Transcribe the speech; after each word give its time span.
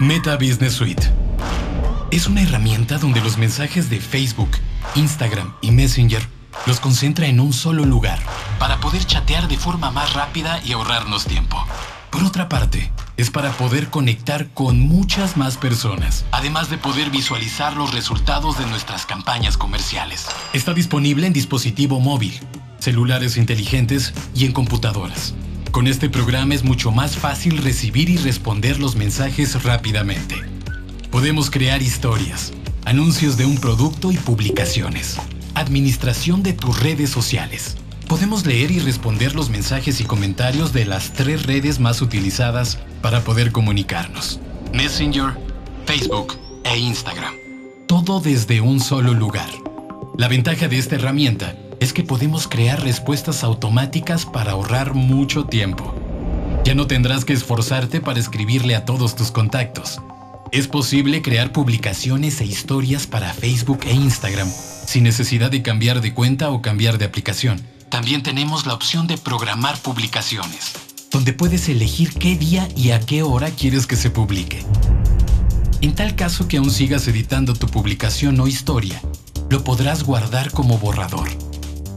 Meta 0.00 0.36
Business 0.36 0.74
Suite. 0.74 1.08
Es 2.10 2.26
una 2.26 2.42
herramienta 2.42 2.98
donde 2.98 3.20
los 3.20 3.38
mensajes 3.38 3.88
de 3.90 4.00
Facebook, 4.00 4.50
Instagram 4.96 5.54
y 5.60 5.70
Messenger 5.70 6.26
los 6.66 6.80
concentra 6.80 7.26
en 7.28 7.38
un 7.38 7.52
solo 7.52 7.84
lugar 7.84 8.18
para 8.58 8.80
poder 8.80 9.04
chatear 9.06 9.46
de 9.46 9.56
forma 9.56 9.92
más 9.92 10.12
rápida 10.12 10.60
y 10.64 10.72
ahorrarnos 10.72 11.26
tiempo. 11.26 11.64
Por 12.10 12.24
otra 12.24 12.48
parte, 12.48 12.90
es 13.16 13.30
para 13.30 13.52
poder 13.52 13.88
conectar 13.88 14.48
con 14.48 14.80
muchas 14.80 15.36
más 15.36 15.56
personas, 15.56 16.24
además 16.32 16.70
de 16.70 16.78
poder 16.78 17.10
visualizar 17.10 17.76
los 17.76 17.94
resultados 17.94 18.58
de 18.58 18.66
nuestras 18.66 19.06
campañas 19.06 19.56
comerciales. 19.56 20.26
Está 20.52 20.74
disponible 20.74 21.28
en 21.28 21.32
dispositivo 21.32 22.00
móvil, 22.00 22.38
celulares 22.80 23.36
inteligentes 23.36 24.12
y 24.34 24.44
en 24.44 24.52
computadoras. 24.52 25.34
Con 25.74 25.88
este 25.88 26.08
programa 26.08 26.54
es 26.54 26.62
mucho 26.62 26.92
más 26.92 27.16
fácil 27.16 27.58
recibir 27.58 28.08
y 28.08 28.16
responder 28.16 28.78
los 28.78 28.94
mensajes 28.94 29.60
rápidamente. 29.64 30.36
Podemos 31.10 31.50
crear 31.50 31.82
historias, 31.82 32.52
anuncios 32.84 33.36
de 33.36 33.44
un 33.44 33.58
producto 33.58 34.12
y 34.12 34.16
publicaciones, 34.16 35.16
administración 35.56 36.44
de 36.44 36.52
tus 36.52 36.80
redes 36.80 37.10
sociales. 37.10 37.76
Podemos 38.06 38.46
leer 38.46 38.70
y 38.70 38.78
responder 38.78 39.34
los 39.34 39.50
mensajes 39.50 40.00
y 40.00 40.04
comentarios 40.04 40.72
de 40.72 40.84
las 40.84 41.12
tres 41.12 41.44
redes 41.44 41.80
más 41.80 42.00
utilizadas 42.02 42.78
para 43.02 43.22
poder 43.22 43.50
comunicarnos. 43.50 44.38
Messenger, 44.72 45.36
Facebook 45.86 46.38
e 46.62 46.78
Instagram. 46.78 47.34
Todo 47.88 48.20
desde 48.20 48.60
un 48.60 48.78
solo 48.78 49.12
lugar. 49.12 49.50
La 50.16 50.28
ventaja 50.28 50.68
de 50.68 50.78
esta 50.78 50.94
herramienta 50.94 51.56
que 51.94 52.02
podemos 52.02 52.46
crear 52.48 52.82
respuestas 52.82 53.42
automáticas 53.44 54.26
para 54.26 54.52
ahorrar 54.52 54.92
mucho 54.92 55.44
tiempo. 55.44 55.94
Ya 56.64 56.74
no 56.74 56.86
tendrás 56.86 57.24
que 57.24 57.32
esforzarte 57.32 58.00
para 58.00 58.18
escribirle 58.18 58.74
a 58.74 58.84
todos 58.84 59.16
tus 59.16 59.30
contactos. 59.30 60.00
Es 60.52 60.68
posible 60.68 61.22
crear 61.22 61.52
publicaciones 61.52 62.40
e 62.40 62.44
historias 62.44 63.06
para 63.06 63.32
Facebook 63.32 63.80
e 63.86 63.92
Instagram 63.92 64.48
sin 64.86 65.04
necesidad 65.04 65.50
de 65.50 65.62
cambiar 65.62 66.00
de 66.00 66.12
cuenta 66.12 66.50
o 66.50 66.60
cambiar 66.62 66.98
de 66.98 67.04
aplicación. 67.04 67.62
También 67.88 68.22
tenemos 68.22 68.66
la 68.66 68.74
opción 68.74 69.06
de 69.06 69.16
programar 69.16 69.78
publicaciones, 69.78 70.72
donde 71.10 71.32
puedes 71.32 71.68
elegir 71.68 72.12
qué 72.14 72.36
día 72.36 72.68
y 72.76 72.90
a 72.90 73.00
qué 73.00 73.22
hora 73.22 73.50
quieres 73.50 73.86
que 73.86 73.96
se 73.96 74.10
publique. 74.10 74.64
En 75.80 75.94
tal 75.94 76.16
caso 76.16 76.48
que 76.48 76.56
aún 76.56 76.70
sigas 76.70 77.06
editando 77.08 77.54
tu 77.54 77.66
publicación 77.66 78.38
o 78.40 78.46
historia, 78.46 79.00
lo 79.48 79.64
podrás 79.64 80.02
guardar 80.02 80.50
como 80.50 80.78
borrador 80.78 81.43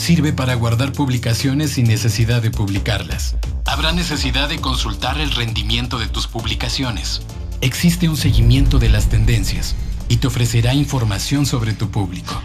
Sirve 0.00 0.32
para 0.32 0.54
guardar 0.54 0.92
publicaciones 0.92 1.72
sin 1.72 1.86
necesidad 1.86 2.40
de 2.40 2.50
publicarlas. 2.50 3.36
Habrá 3.66 3.92
necesidad 3.92 4.48
de 4.48 4.58
consultar 4.58 5.20
el 5.20 5.30
rendimiento 5.30 5.98
de 5.98 6.08
tus 6.08 6.26
publicaciones. 6.26 7.20
Existe 7.60 8.08
un 8.08 8.16
seguimiento 8.16 8.78
de 8.78 8.88
las 8.88 9.10
tendencias 9.10 9.76
y 10.08 10.16
te 10.16 10.26
ofrecerá 10.26 10.72
información 10.72 11.44
sobre 11.44 11.74
tu 11.74 11.90
público. 11.90 12.40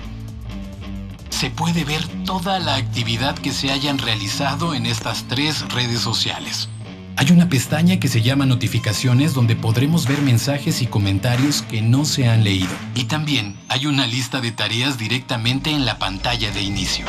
Se 1.30 1.50
puede 1.50 1.86
ver 1.86 2.06
toda 2.26 2.60
la 2.60 2.76
actividad 2.76 3.36
que 3.36 3.54
se 3.54 3.72
hayan 3.72 4.00
realizado 4.00 4.74
en 4.74 4.86
estas 4.86 5.24
tres 5.30 5.62
redes 5.70 6.02
sociales. 6.02 6.68
Hay 7.16 7.32
una 7.32 7.48
pestaña 7.48 8.02
que 8.02 8.10
se 8.10 8.22
llama 8.22 8.46
notificaciones 8.46 9.34
donde 9.34 9.56
podremos 9.56 10.08
ver 10.08 10.22
mensajes 10.22 10.82
y 10.82 10.88
comentarios 10.88 11.62
que 11.62 11.82
no 11.82 12.04
se 12.04 12.28
han 12.28 12.44
leído. 12.44 12.74
Y 12.96 13.06
también 13.06 13.56
hay 13.70 13.86
una 13.86 14.06
lista 14.08 14.42
de 14.42 14.52
tareas 14.52 14.98
directamente 14.98 15.72
en 15.72 15.86
la 15.86 15.98
pantalla 15.98 16.52
de 16.52 16.62
inicio. 16.62 17.06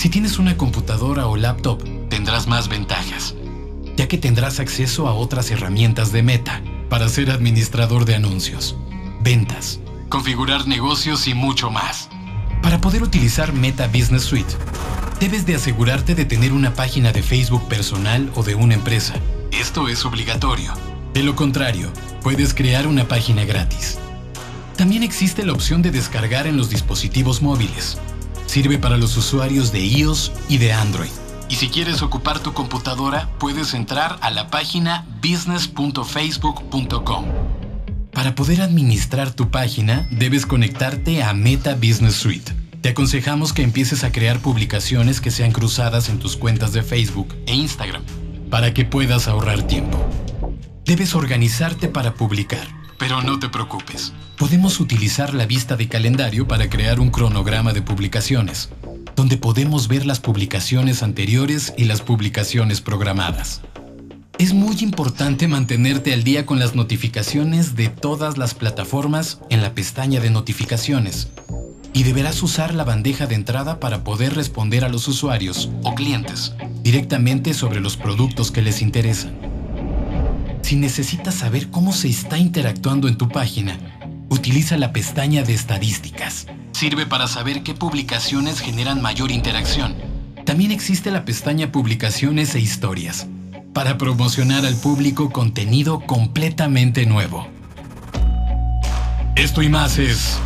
Si 0.00 0.08
tienes 0.08 0.38
una 0.38 0.56
computadora 0.56 1.26
o 1.26 1.36
laptop, 1.36 1.84
tendrás 2.08 2.46
más 2.46 2.68
ventajas, 2.68 3.34
ya 3.98 4.08
que 4.08 4.16
tendrás 4.16 4.58
acceso 4.58 5.06
a 5.06 5.12
otras 5.12 5.50
herramientas 5.50 6.10
de 6.10 6.22
Meta 6.22 6.62
para 6.88 7.06
ser 7.10 7.30
administrador 7.30 8.06
de 8.06 8.14
anuncios, 8.14 8.78
ventas, 9.20 9.78
configurar 10.08 10.66
negocios 10.66 11.28
y 11.28 11.34
mucho 11.34 11.70
más. 11.70 12.08
Para 12.62 12.80
poder 12.80 13.02
utilizar 13.02 13.52
Meta 13.52 13.88
Business 13.88 14.22
Suite, 14.22 14.54
debes 15.20 15.44
de 15.44 15.56
asegurarte 15.56 16.14
de 16.14 16.24
tener 16.24 16.54
una 16.54 16.72
página 16.72 17.12
de 17.12 17.22
Facebook 17.22 17.68
personal 17.68 18.32
o 18.36 18.42
de 18.42 18.54
una 18.54 18.72
empresa. 18.72 19.16
Esto 19.52 19.86
es 19.86 20.06
obligatorio. 20.06 20.72
De 21.12 21.22
lo 21.22 21.36
contrario, 21.36 21.92
puedes 22.22 22.54
crear 22.54 22.86
una 22.86 23.06
página 23.06 23.44
gratis. 23.44 23.98
También 24.78 25.02
existe 25.02 25.44
la 25.44 25.52
opción 25.52 25.82
de 25.82 25.90
descargar 25.90 26.46
en 26.46 26.56
los 26.56 26.70
dispositivos 26.70 27.42
móviles. 27.42 27.98
Sirve 28.50 28.78
para 28.78 28.96
los 28.96 29.16
usuarios 29.16 29.70
de 29.70 29.86
iOS 29.86 30.32
y 30.48 30.58
de 30.58 30.72
Android. 30.72 31.10
Y 31.48 31.54
si 31.54 31.68
quieres 31.68 32.02
ocupar 32.02 32.40
tu 32.40 32.52
computadora, 32.52 33.30
puedes 33.38 33.74
entrar 33.74 34.18
a 34.22 34.32
la 34.32 34.50
página 34.50 35.06
business.facebook.com. 35.22 37.26
Para 38.10 38.34
poder 38.34 38.60
administrar 38.60 39.30
tu 39.30 39.52
página, 39.52 40.08
debes 40.10 40.46
conectarte 40.46 41.22
a 41.22 41.32
Meta 41.32 41.76
Business 41.76 42.16
Suite. 42.16 42.52
Te 42.80 42.88
aconsejamos 42.88 43.52
que 43.52 43.62
empieces 43.62 44.02
a 44.02 44.10
crear 44.10 44.40
publicaciones 44.40 45.20
que 45.20 45.30
sean 45.30 45.52
cruzadas 45.52 46.08
en 46.08 46.18
tus 46.18 46.36
cuentas 46.36 46.72
de 46.72 46.82
Facebook 46.82 47.32
e 47.46 47.54
Instagram, 47.54 48.02
para 48.50 48.74
que 48.74 48.84
puedas 48.84 49.28
ahorrar 49.28 49.62
tiempo. 49.62 50.04
Debes 50.84 51.14
organizarte 51.14 51.86
para 51.86 52.14
publicar, 52.14 52.66
pero 53.00 53.20
no 53.22 53.40
te 53.40 53.48
preocupes 53.48 54.12
podemos 54.40 54.80
utilizar 54.80 55.34
la 55.34 55.44
vista 55.44 55.76
de 55.76 55.86
calendario 55.86 56.48
para 56.48 56.70
crear 56.70 56.98
un 56.98 57.10
cronograma 57.10 57.74
de 57.74 57.82
publicaciones, 57.82 58.70
donde 59.14 59.36
podemos 59.36 59.86
ver 59.86 60.06
las 60.06 60.18
publicaciones 60.18 61.02
anteriores 61.02 61.74
y 61.76 61.84
las 61.84 62.00
publicaciones 62.00 62.80
programadas. 62.80 63.60
Es 64.38 64.54
muy 64.54 64.78
importante 64.80 65.46
mantenerte 65.46 66.14
al 66.14 66.24
día 66.24 66.46
con 66.46 66.58
las 66.58 66.74
notificaciones 66.74 67.76
de 67.76 67.90
todas 67.90 68.38
las 68.38 68.54
plataformas 68.54 69.40
en 69.50 69.60
la 69.60 69.74
pestaña 69.74 70.20
de 70.20 70.30
notificaciones 70.30 71.28
y 71.92 72.04
deberás 72.04 72.42
usar 72.42 72.72
la 72.72 72.84
bandeja 72.84 73.26
de 73.26 73.34
entrada 73.34 73.78
para 73.78 74.04
poder 74.04 74.34
responder 74.34 74.86
a 74.86 74.88
los 74.88 75.06
usuarios 75.06 75.68
o 75.82 75.94
clientes 75.94 76.54
directamente 76.82 77.52
sobre 77.52 77.80
los 77.80 77.98
productos 77.98 78.50
que 78.50 78.62
les 78.62 78.80
interesan. 78.80 79.49
Si 80.70 80.76
necesitas 80.76 81.34
saber 81.34 81.68
cómo 81.68 81.92
se 81.92 82.06
está 82.06 82.38
interactuando 82.38 83.08
en 83.08 83.18
tu 83.18 83.28
página, 83.28 83.76
utiliza 84.28 84.76
la 84.76 84.92
pestaña 84.92 85.42
de 85.42 85.52
estadísticas. 85.52 86.46
Sirve 86.70 87.06
para 87.06 87.26
saber 87.26 87.64
qué 87.64 87.74
publicaciones 87.74 88.60
generan 88.60 89.02
mayor 89.02 89.32
interacción. 89.32 89.96
También 90.46 90.70
existe 90.70 91.10
la 91.10 91.24
pestaña 91.24 91.72
Publicaciones 91.72 92.54
e 92.54 92.60
Historias, 92.60 93.26
para 93.72 93.98
promocionar 93.98 94.64
al 94.64 94.76
público 94.76 95.30
contenido 95.30 96.06
completamente 96.06 97.04
nuevo. 97.04 97.48
Esto 99.34 99.62
y 99.62 99.68
más 99.68 99.98
es 99.98 100.38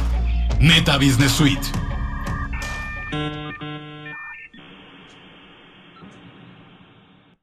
Meta 0.58 0.96
Business 0.96 1.32
Suite. 1.32 1.66